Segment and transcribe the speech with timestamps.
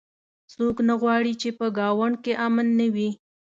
[0.53, 3.09] څوک نه غواړي چې په ګاونډ کې امن نه وي